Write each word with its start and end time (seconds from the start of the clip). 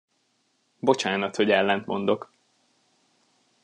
Bocsánat, 0.79 1.35
hogy 1.35 1.51
ellentmondok! 1.51 2.29